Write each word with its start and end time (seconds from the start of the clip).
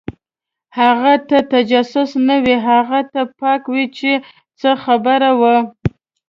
هغه 0.79 1.13
ته 1.27 1.37
نجس 1.53 1.91
نه 2.27 2.35
و، 2.43 2.45
هغه 2.69 2.99
ته 3.11 3.21
پاک 3.39 3.63
و 3.69 3.75
چې 3.97 4.11
څه 4.59 4.69
خبره 4.83 5.31
وه. 5.39 5.55